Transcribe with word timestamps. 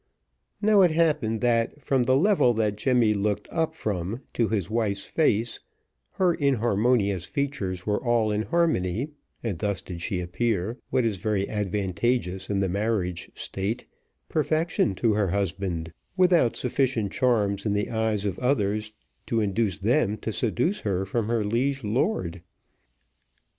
Now 0.63 0.81
it 0.81 0.89
happened 0.89 1.41
that 1.41 1.79
from 1.79 2.01
the 2.01 2.15
level 2.15 2.55
that 2.55 2.75
Jemmy 2.75 3.13
looked 3.13 3.47
up 3.51 3.75
from 3.75 4.21
to 4.33 4.47
his 4.47 4.67
wife's 4.67 5.05
face, 5.05 5.59
her 6.13 6.33
inharmonious 6.33 7.27
features 7.27 7.85
were 7.85 8.03
all 8.03 8.31
in 8.31 8.41
harmony, 8.41 9.11
and 9.43 9.59
thus 9.59 9.79
did 9.83 10.01
she 10.01 10.19
appear 10.19 10.79
what 10.89 11.05
is 11.05 11.17
very 11.17 11.47
advantageous 11.47 12.49
in 12.49 12.61
the 12.61 12.67
marriage 12.67 13.29
state 13.35 13.85
perfection 14.27 14.95
to 14.95 15.13
her 15.13 15.27
husband, 15.27 15.93
without 16.17 16.55
sufficient 16.55 17.11
charms 17.11 17.63
in 17.63 17.73
the 17.73 17.91
eyes 17.91 18.25
of 18.25 18.39
others 18.39 18.91
to 19.27 19.39
induce 19.39 19.77
them 19.77 20.17
to 20.17 20.33
seduce 20.33 20.79
her 20.79 21.05
from 21.05 21.27
her 21.27 21.45
liege 21.45 21.83
lord. 21.83 22.41